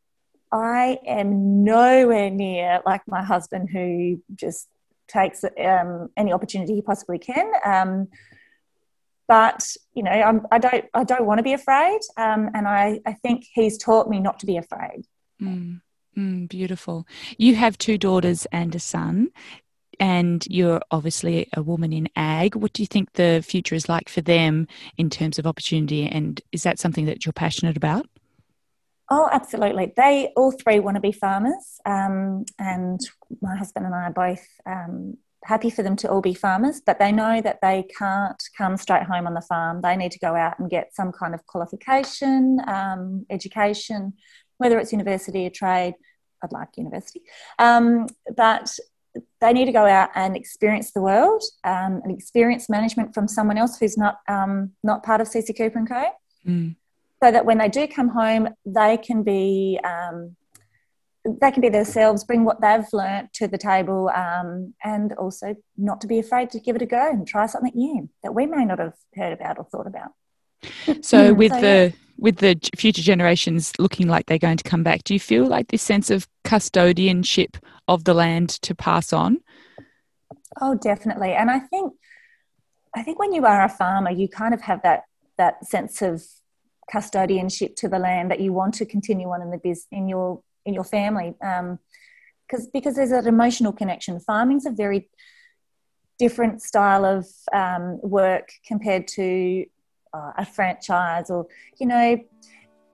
[0.51, 4.69] I am nowhere near like my husband, who just
[5.09, 7.51] takes um, any opportunity he possibly can.
[7.65, 8.09] Um,
[9.29, 13.01] but you know, I'm, I don't, I don't want to be afraid, um, and I,
[13.07, 15.07] I think he's taught me not to be afraid.
[15.41, 15.81] Mm,
[16.17, 17.07] mm, beautiful.
[17.39, 19.29] You have two daughters and a son,
[20.01, 22.57] and you're obviously a woman in ag.
[22.57, 26.07] What do you think the future is like for them in terms of opportunity?
[26.07, 28.07] And is that something that you're passionate about?
[29.11, 29.93] Oh, absolutely.
[29.97, 33.01] They all three want to be farmers, um, and
[33.41, 36.99] my husband and I are both um, happy for them to all be farmers, but
[36.99, 39.81] they know that they can't come straight home on the farm.
[39.81, 44.15] They need to go out and get some kind of qualification, um, education,
[44.63, 45.95] whether it's university or trade.
[46.43, 47.23] I'd like university,
[47.59, 48.77] um, but
[49.41, 53.59] they need to go out and experience the world um, and experience management from someone
[53.59, 56.05] else who's not um, not part of CC Cooper and Co.
[56.47, 56.75] Mm
[57.23, 60.35] so that when they do come home, they can be um,
[61.25, 66.01] they can be themselves, bring what they've learnt to the table, um, and also not
[66.01, 68.65] to be afraid to give it a go and try something new that we may
[68.65, 70.11] not have heard about or thought about.
[71.05, 71.91] So, with so, the yeah.
[72.23, 75.69] With the future generations looking like they're going to come back, do you feel like
[75.69, 77.57] this sense of custodianship
[77.89, 79.41] of the land to pass on?
[80.61, 81.33] Oh, definitely.
[81.33, 81.93] And I think
[82.95, 85.03] I think when you are a farmer, you kind of have that
[85.37, 86.23] that sense of
[86.93, 90.43] custodianship to the land that you want to continue on in the biz in your
[90.65, 95.09] in your family because um, because there's an emotional connection farming's a very
[96.19, 99.65] different style of um, work compared to
[100.15, 101.47] uh, a franchise or
[101.79, 102.19] you know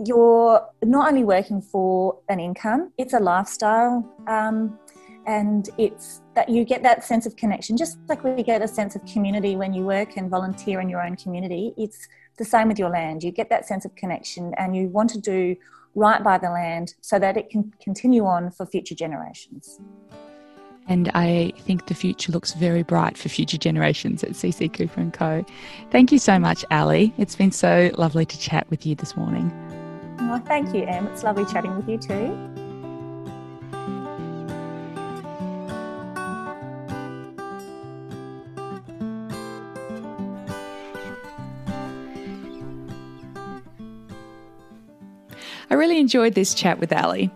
[0.04, 4.78] you're not only working for an income it's a lifestyle um,
[5.26, 8.94] and it's that you get that sense of connection just like we get a sense
[8.94, 12.08] of community when you work and volunteer in your own community it's
[12.38, 13.22] the same with your land.
[13.22, 15.56] You get that sense of connection and you want to do
[15.94, 19.80] right by the land so that it can continue on for future generations.
[20.88, 25.12] And I think the future looks very bright for future generations at CC Cooper and
[25.12, 25.44] Co.
[25.90, 27.12] Thank you so much, Ali.
[27.18, 29.52] It's been so lovely to chat with you this morning.
[30.18, 31.06] Well, thank you, Em.
[31.08, 32.36] It's lovely chatting with you too.
[45.70, 47.30] I really enjoyed this chat with Ali.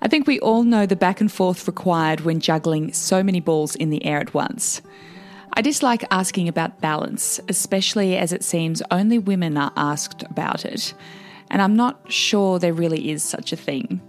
[0.00, 3.74] I think we all know the back and forth required when juggling so many balls
[3.74, 4.80] in the air at once.
[5.54, 10.94] I dislike asking about balance, especially as it seems only women are asked about it,
[11.50, 14.00] and I'm not sure there really is such a thing.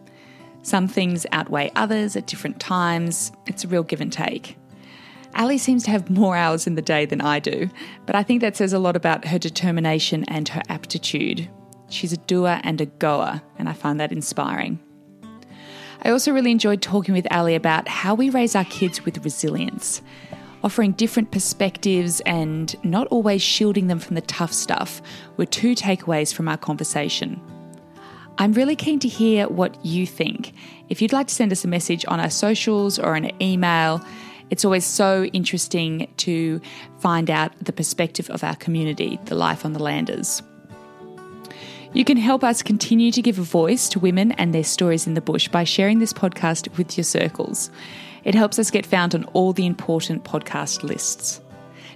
[0.62, 4.58] Some things outweigh others at different times, it's a real give and take.
[5.36, 7.70] Ali seems to have more hours in the day than I do,
[8.06, 11.50] but I think that says a lot about her determination and her aptitude.
[11.90, 14.80] She's a doer and a goer, and I find that inspiring.
[16.02, 20.02] I also really enjoyed talking with Ali about how we raise our kids with resilience,
[20.64, 25.02] offering different perspectives and not always shielding them from the tough stuff
[25.36, 27.42] were two takeaways from our conversation.
[28.38, 30.54] I'm really keen to hear what you think.
[30.88, 34.02] If you'd like to send us a message on our socials or an email,
[34.50, 36.62] it's always so interesting to
[37.00, 40.42] find out the perspective of our community, the life on the landers.
[41.92, 45.16] You can help us continue to give a voice to women and their stories in
[45.16, 47.72] the bush by sharing this podcast with your circles.
[48.24, 51.42] It helps us get found on all the important podcast lists.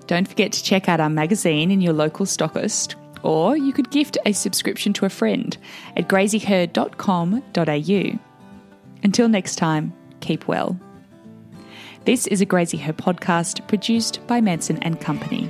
[0.07, 4.17] Don't forget to check out our magazine in your local stockist, or you could gift
[4.25, 5.55] a subscription to a friend
[5.95, 8.19] at graziher.com.au.
[9.03, 10.79] Until next time, keep well.
[12.05, 15.49] This is a Graziher podcast produced by Manson and Company.